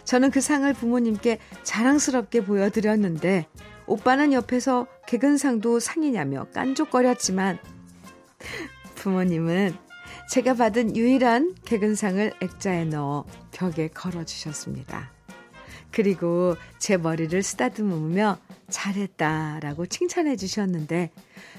저는 0.04 0.30
그 0.30 0.40
상을 0.40 0.72
부모님께 0.72 1.38
자랑스럽게 1.64 2.46
보여드렸는데 2.46 3.46
오빠는 3.86 4.32
옆에서 4.32 4.86
개근상도 5.06 5.80
상이냐며 5.80 6.46
깐족거렸지만 6.54 7.58
부모님은 8.96 9.74
제가 10.30 10.54
받은 10.54 10.96
유일한 10.96 11.54
개근상을 11.64 12.32
액자에 12.42 12.84
넣어 12.86 13.24
벽에 13.52 13.88
걸어주셨습니다. 13.88 15.12
그리고 15.92 16.56
제 16.78 16.96
머리를 16.96 17.40
쓰다듬으며 17.42 18.38
잘했다라고 18.68 19.86
칭찬해 19.86 20.36
주셨는데 20.36 21.10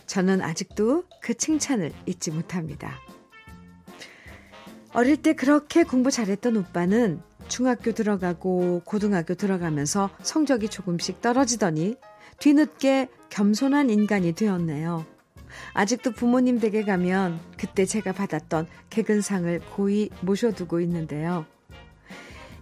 저는 0.06 0.42
아직도 0.42 1.06
그 1.22 1.34
칭찬을 1.34 1.92
잊지 2.06 2.32
못합니다. 2.32 3.00
어릴 4.94 5.18
때 5.18 5.34
그렇게 5.34 5.84
공부 5.84 6.12
잘했던 6.12 6.58
오빠는 6.58 7.22
중학교 7.48 7.94
들어가고 7.94 8.82
고등학교 8.84 9.36
들어가면서 9.36 10.10
성적이 10.22 10.70
조금씩 10.70 11.22
떨어지더니 11.22 11.96
뒤늦게 12.40 13.10
겸손한 13.30 13.90
인간이 13.90 14.34
되었네요. 14.34 15.17
아직도 15.74 16.12
부모님 16.12 16.60
댁에 16.60 16.84
가면 16.84 17.40
그때 17.58 17.86
제가 17.86 18.12
받았던 18.12 18.68
개근상을 18.90 19.60
고이 19.76 20.10
모셔두고 20.22 20.80
있는데요. 20.82 21.46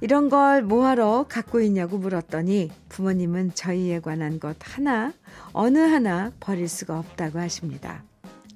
이런 0.02 0.30
걸 0.30 0.62
뭐하러 0.62 1.26
갖고 1.30 1.62
있냐고 1.62 1.98
물었더니 1.98 2.70
부모님은 2.90 3.56
저희에 3.56 4.02
관한 4.02 4.40
것 4.40 4.58
하나, 4.60 5.14
어느 5.54 5.78
하나 5.78 6.32
버릴 6.40 6.68
수가 6.68 7.00
없다고 7.00 7.40
하십니다. 7.40 8.04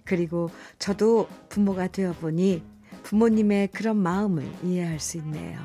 그리고 0.03 0.49
저도 0.79 1.27
부모가 1.49 1.87
되어보니 1.87 2.63
부모님의 3.03 3.69
그런 3.69 3.97
마음을 3.97 4.45
이해할 4.63 4.99
수 4.99 5.17
있네요. 5.17 5.59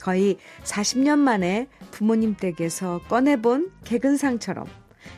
거의 0.00 0.38
40년 0.64 1.18
만에 1.18 1.68
부모님 1.90 2.36
댁에서 2.36 3.00
꺼내본 3.08 3.72
개근상처럼 3.84 4.66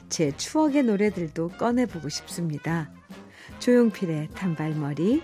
제 0.08 0.36
추억의 0.36 0.84
노래들도 0.84 1.48
꺼내보고 1.50 2.08
싶습니다. 2.08 2.90
조용필의 3.58 4.30
단발머리, 4.34 5.22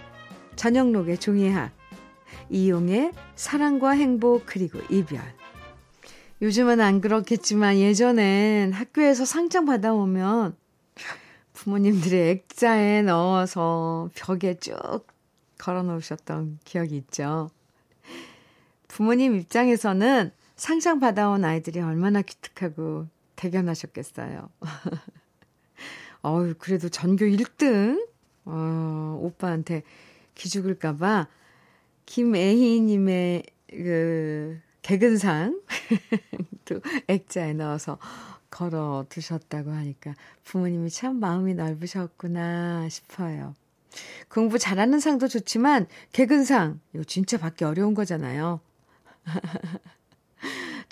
전영록의 0.57 1.18
종이학, 1.18 1.72
이용의 2.51 3.12
사랑과 3.35 3.90
행복 3.90 4.44
그리고 4.46 4.81
이별. 4.90 5.20
요즘은 6.40 6.81
안 6.81 7.01
그렇겠지만 7.01 7.77
예전엔 7.77 8.72
학교에서 8.72 9.25
상장 9.25 9.64
받아오면 9.64 10.57
부모님들이 11.53 12.31
액자에 12.31 13.03
넣어서 13.03 14.11
벽에 14.14 14.59
쭉 14.59 15.07
걸어 15.59 15.83
놓으셨던 15.85 16.59
기억이 16.64 16.96
있죠. 16.96 17.51
부모님 18.88 19.37
입장에서는 19.37 20.33
상장 20.57 20.98
받아온 20.98 21.44
아이들이 21.44 21.81
얼마나 21.81 22.22
기특하고 22.22 23.07
대견하셨겠어요. 23.37 24.51
어유 26.25 26.55
그래도 26.59 26.88
전교 26.88 27.25
1등? 27.25 28.07
어, 28.45 29.18
오빠한테 29.21 29.83
기죽을까봐 30.35 31.29
김애희님의 32.07 33.45
그 33.68 34.61
개근상 34.83 35.61
또 36.64 36.81
액자에 37.09 37.53
넣어서 37.55 37.99
걸어 38.51 39.07
두셨다고 39.09 39.71
하니까 39.71 40.14
부모님이 40.45 40.90
참 40.90 41.16
마음이 41.16 41.55
넓으셨구나 41.55 42.88
싶어요. 42.88 43.55
공부 44.29 44.59
잘하는 44.59 45.01
상도 45.01 45.29
좋지만 45.29 45.87
개근상 46.12 46.81
이거 46.95 47.05
진짜 47.05 47.38
받기 47.38 47.64
어려운 47.64 47.95
거잖아요. 47.95 48.61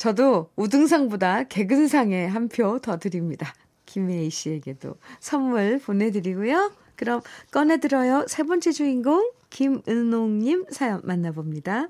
저도 0.01 0.49
우등상보다 0.57 1.45
개근상에 1.45 2.27
한 2.27 2.49
표 2.49 2.79
더 2.81 2.99
드립니다. 2.99 3.53
김혜희 3.87 4.31
씨에게도 4.31 4.95
선물 5.21 5.79
보내드리고요. 5.79 6.73
그럼 6.97 7.21
꺼내들어요. 7.51 8.25
세 8.29 8.43
번째 8.45 8.73
주인공 8.73 9.31
김은옥님 9.51 10.67
사연 10.71 11.01
만나봅니다. 11.05 11.89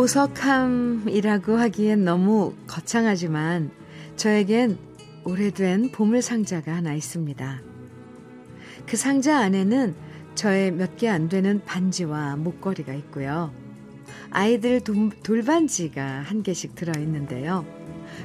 보석함이라고 0.00 1.58
하기엔 1.58 2.06
너무 2.06 2.54
거창하지만 2.66 3.70
저에겐 4.16 4.78
오래된 5.24 5.90
보물 5.92 6.22
상자가 6.22 6.74
하나 6.74 6.94
있습니다. 6.94 7.60
그 8.86 8.96
상자 8.96 9.36
안에는 9.40 9.94
저의 10.34 10.70
몇 10.72 10.96
개 10.96 11.06
안 11.10 11.28
되는 11.28 11.62
반지와 11.66 12.36
목걸이가 12.36 12.94
있고요. 12.94 13.52
아이들 14.30 14.80
돈, 14.80 15.10
돌반지가 15.22 16.02
한 16.02 16.42
개씩 16.42 16.76
들어있는데요. 16.76 17.66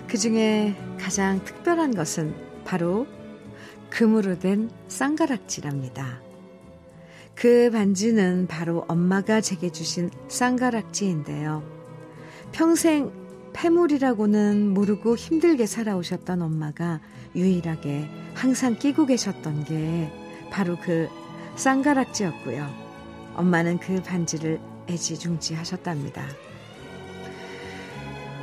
그 0.07 0.17
중에 0.17 0.77
가장 0.97 1.43
특별한 1.43 1.93
것은 1.93 2.33
바로 2.63 3.05
금으로 3.89 4.39
된 4.39 4.69
쌍가락지랍니다. 4.87 6.24
그 7.35 7.69
반지는 7.71 8.47
바로 8.47 8.85
엄마가 8.87 9.41
제게 9.41 9.69
주신 9.69 10.09
쌍가락지인데요. 10.29 11.63
평생 12.51 13.11
폐물이라고는 13.53 14.69
모르고 14.73 15.15
힘들게 15.15 15.65
살아오셨던 15.65 16.41
엄마가 16.41 17.01
유일하게 17.35 18.09
항상 18.33 18.75
끼고 18.77 19.05
계셨던 19.05 19.65
게 19.65 20.11
바로 20.49 20.77
그 20.81 21.09
쌍가락지였고요. 21.55 22.67
엄마는 23.35 23.79
그 23.79 24.01
반지를 24.01 24.59
애지중지 24.89 25.55
하셨답니다. 25.55 26.25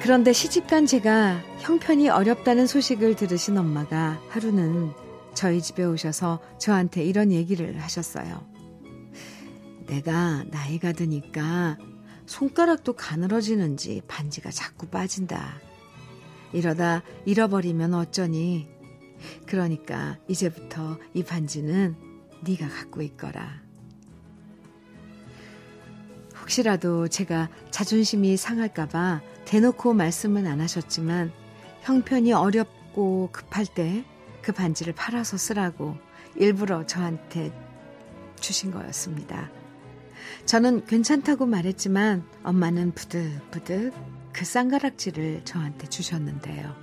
그런데 0.00 0.33
시집간 0.33 0.85
제가 0.85 1.40
형편이 1.61 2.09
어렵다는 2.09 2.66
소식을 2.66 3.16
들으신 3.16 3.57
엄마가 3.57 4.20
하루는 4.28 4.92
저희 5.33 5.62
집에 5.62 5.85
오셔서 5.85 6.40
저한테 6.59 7.05
이런 7.05 7.33
얘기를 7.33 7.81
하셨어요. 7.81 8.52
내가 9.92 10.42
나이가 10.44 10.92
드니까 10.92 11.76
손가락도 12.24 12.94
가늘어지는지 12.94 14.00
반지가 14.09 14.50
자꾸 14.50 14.87
빠진다. 14.87 15.61
이러다 16.55 17.02
잃어버리면 17.26 17.92
어쩌니? 17.92 18.70
그러니까 19.46 20.16
이제부터 20.28 20.98
이 21.12 21.22
반지는 21.22 21.94
네가 22.42 22.68
갖고 22.68 23.02
있거라. 23.02 23.61
혹시라도 26.40 27.09
제가 27.09 27.50
자존심이 27.70 28.38
상할까봐 28.38 29.20
대놓고 29.44 29.92
말씀은 29.92 30.46
안 30.46 30.61
하셨지만 30.62 31.31
형편이 31.83 32.33
어렵고 32.33 33.28
급할 33.31 33.66
때 33.66 34.05
그 34.42 34.50
반지를 34.50 34.92
팔아서 34.92 35.37
쓰라고 35.37 35.96
일부러 36.35 36.85
저한테 36.85 37.52
주신 38.40 38.72
거였습니다. 38.72 39.62
저는 40.46 40.85
괜찮다고 40.87 41.46
말했지만 41.46 42.24
엄마는 42.42 42.92
부득부득 42.92 43.92
그 44.33 44.44
쌍가락지를 44.44 45.42
저한테 45.44 45.88
주셨는데요. 45.88 46.74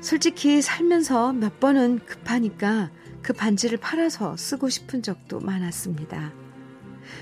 솔직히 0.00 0.62
살면서 0.62 1.32
몇 1.32 1.60
번은 1.60 2.00
급하니까 2.06 2.90
그 3.22 3.32
반지를 3.32 3.78
팔아서 3.78 4.36
쓰고 4.36 4.68
싶은 4.68 5.02
적도 5.02 5.40
많았습니다. 5.40 6.32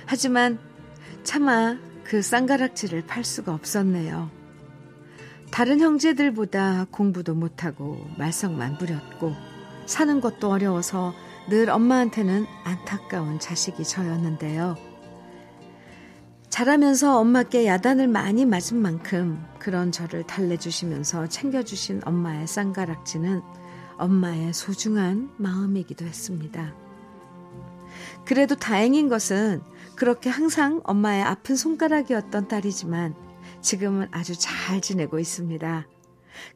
하지만 0.07 0.59
차마 1.25 1.77
그 2.05 2.23
쌍가락지를 2.23 3.07
팔 3.07 3.25
수가 3.25 3.53
없었네요. 3.53 4.31
다른 5.51 5.81
형제들보다 5.81 6.87
공부도 6.91 7.35
못하고 7.35 8.09
말썽만 8.17 8.79
부렸고 8.79 9.35
사는 9.87 10.21
것도 10.21 10.51
어려워서 10.51 11.15
늘 11.49 11.71
엄마한테는 11.71 12.47
안타까운 12.65 13.41
자식이 13.41 13.83
저였는데요. 13.85 14.77
자라면서 16.51 17.19
엄마께 17.19 17.67
야단을 17.67 18.07
많이 18.07 18.45
맞은 18.45 18.77
만큼 18.77 19.43
그런 19.59 19.91
저를 19.91 20.25
달래주시면서 20.27 21.29
챙겨주신 21.29 22.03
엄마의 22.05 22.47
쌍가락지는 22.47 23.41
엄마의 23.97 24.53
소중한 24.53 25.31
마음이기도 25.39 26.05
했습니다. 26.05 26.75
그래도 28.27 28.55
다행인 28.55 29.09
것은 29.09 29.63
그렇게 29.97 30.29
항상 30.29 30.83
엄마의 30.85 31.23
아픈 31.23 31.57
손가락이었던 31.57 32.49
딸이지만 32.49 33.15
지금은 33.63 34.09
아주 34.11 34.39
잘 34.39 34.83
지내고 34.83 35.19
있습니다. 35.19 35.87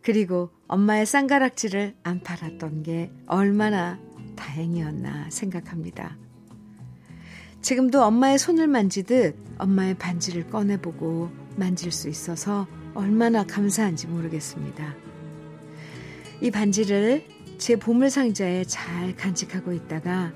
그리고 0.03 0.51
엄마의 0.69 1.07
쌍가락지를 1.07 1.97
안 2.03 2.23
팔았던 2.23 2.83
게 2.83 3.11
얼마나 3.27 3.99
다행이었나 4.37 5.31
생각합니다. 5.31 6.17
지금도 7.61 8.03
엄마의 8.03 8.39
손을 8.39 8.67
만지듯 8.67 9.37
엄마의 9.59 9.95
반지를 9.95 10.49
꺼내보고 10.51 11.31
만질 11.57 11.93
수 11.93 12.09
있어서 12.09 12.67
얼마나 12.95 13.45
감사한지 13.45 14.09
모르겠습니다. 14.09 14.95
이 16.41 16.51
반지를 16.51 17.25
제 17.59 17.77
보물상자에 17.77 18.65
잘 18.65 19.15
간직하고 19.17 19.73
있다가 19.73 20.33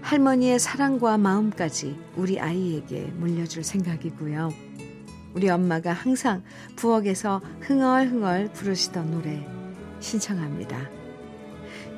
할머니의 0.00 0.60
사랑과 0.60 1.18
마음까지 1.18 1.98
우리 2.14 2.38
아이에게 2.38 3.06
물려줄 3.16 3.64
생각이고요. 3.64 4.52
우리 5.34 5.50
엄마가 5.50 5.92
항상 5.92 6.42
부엌에서 6.76 7.42
흥얼흥얼 7.60 8.52
부르시던 8.52 9.10
노래 9.10 9.46
신청합니다. 10.00 10.88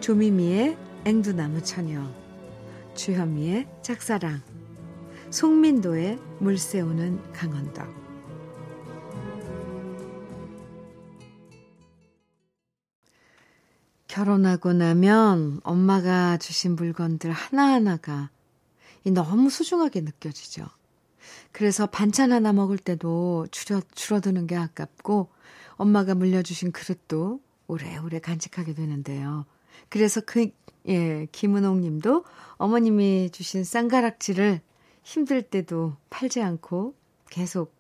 조미미의 0.01 0.77
앵두나무 1.07 1.63
처녀, 1.63 2.07
주현미의 2.95 3.67
짝사랑, 3.81 4.43
송민도의 5.31 6.19
물새우는 6.41 7.33
강원도. 7.33 7.83
결혼하고 14.09 14.75
나면 14.75 15.61
엄마가 15.63 16.37
주신 16.37 16.77
물건들 16.77 17.31
하나하나가 17.31 18.29
너무 19.07 19.49
소중하게 19.49 20.03
느껴지죠. 20.03 20.67
그래서 21.53 21.87
반찬 21.87 22.33
하나 22.33 22.53
먹을 22.53 22.77
때도 22.77 23.47
줄여, 23.51 23.81
줄어드는 23.95 24.47
게 24.47 24.57
아깝고 24.57 25.31
엄마가 25.77 26.15
물려주신 26.15 26.73
그릇도 26.73 27.41
오래오래 27.69 28.19
간직하게 28.19 28.75
되는데요. 28.75 29.47
그래서 29.89 30.21
그 30.21 30.51
예, 30.89 31.27
김은옥 31.33 31.79
님도 31.79 32.25
어머님이 32.57 33.31
주신 33.31 33.65
쌍가락지를 33.65 34.61
힘들 35.03 35.43
때도 35.43 35.95
팔지 36.11 36.43
않고 36.43 36.95
계속 37.31 37.75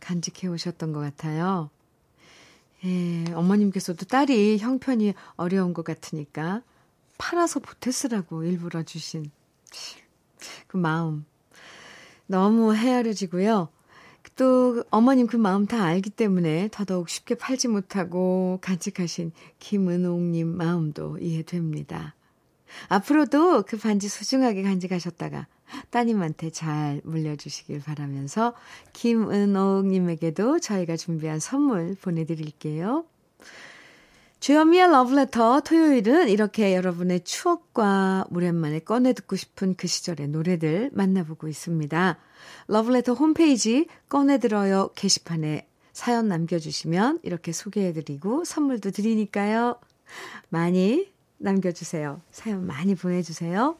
간직해 0.00 0.48
오셨던 0.48 0.92
것 0.92 1.00
같아요. 1.00 1.70
예, 2.84 3.24
어머님께서도 3.32 4.06
딸이 4.06 4.58
형편이 4.58 5.14
어려운 5.36 5.72
것 5.72 5.84
같으니까 5.84 6.62
팔아서 7.18 7.60
보태 7.60 7.90
쓰라고 7.90 8.42
일부러 8.44 8.82
주신 8.82 9.30
그 10.66 10.76
마음. 10.76 11.24
너무 12.26 12.74
헤아려지고요. 12.74 13.68
또 14.36 14.82
어머님 14.90 15.26
그 15.26 15.36
마음 15.36 15.66
다 15.66 15.84
알기 15.84 16.10
때문에 16.10 16.68
더더욱 16.72 17.08
쉽게 17.08 17.34
팔지 17.34 17.68
못하고 17.68 18.58
간직하신 18.62 19.32
김은옥님 19.58 20.48
마음도 20.48 21.18
이해됩니다. 21.18 22.14
앞으로도 22.88 23.62
그 23.62 23.78
반지 23.78 24.08
소중하게 24.08 24.62
간직하셨다가 24.62 25.46
따님한테 25.90 26.50
잘 26.50 27.00
물려주시길 27.04 27.80
바라면서 27.80 28.54
김은옥님에게도 28.92 30.60
저희가 30.60 30.96
준비한 30.96 31.40
선물 31.40 31.96
보내드릴게요. 32.00 33.04
주현미의 34.40 34.90
러브레터 34.90 35.60
토요일은 35.60 36.28
이렇게 36.28 36.74
여러분의 36.74 37.20
추억과 37.20 38.26
오랜만에 38.30 38.80
꺼내 38.80 39.12
듣고 39.12 39.36
싶은 39.36 39.76
그 39.76 39.86
시절의 39.86 40.28
노래들 40.28 40.90
만나보고 40.92 41.46
있습니다. 41.46 42.18
러브레터 42.66 43.14
홈페이지 43.14 43.86
꺼내들어요 44.08 44.90
게시판에 44.96 45.68
사연 45.92 46.26
남겨주시면 46.26 47.20
이렇게 47.22 47.52
소개해드리고 47.52 48.44
선물도 48.44 48.90
드리니까요. 48.90 49.78
많이 50.48 51.12
남겨주세요. 51.42 52.22
사연 52.30 52.66
많이 52.66 52.94
보내주세요. 52.94 53.76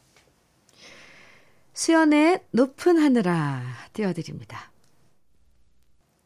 수연의 1.72 2.44
높은 2.50 2.98
하늘아 2.98 3.62
띄워드립니다. 3.92 4.70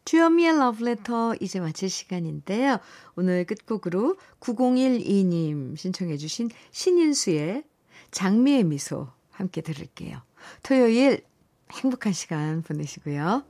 주현미의 0.05 0.59
러브레터 0.59 1.35
이제 1.41 1.59
마칠 1.61 1.91
시간인데요. 1.91 2.79
오늘 3.17 3.45
끝곡으로 3.45 4.17
9012님 4.41 5.77
신청해 5.77 6.17
주신 6.17 6.49
신인수의 6.71 7.65
장미의 8.13 8.65
미소 8.65 9.09
함께 9.31 9.61
들을게요. 9.61 10.23
토요일 10.63 11.25
행복한 11.73 12.13
시간 12.13 12.63
보내시고요. 12.63 13.45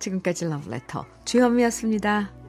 지금까지 0.00 0.46
러브레터 0.46 1.06
주현미였습니다. 1.24 2.43